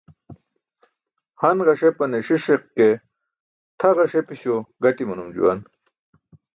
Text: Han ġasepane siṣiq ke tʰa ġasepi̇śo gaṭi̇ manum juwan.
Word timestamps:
Han 1.41 1.59
ġasepane 1.65 2.19
siṣiq 2.27 2.63
ke 2.75 2.87
tʰa 3.79 3.89
ġasepi̇śo 3.97 4.55
gaṭi̇ 4.83 5.05
manum 5.07 5.29
juwan. 5.35 5.59